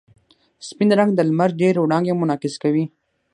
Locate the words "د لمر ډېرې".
1.15-1.79